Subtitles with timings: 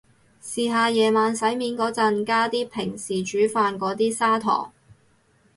[0.41, 4.73] 試下夜晚洗面個陣加啲平時煮飯個啲砂糖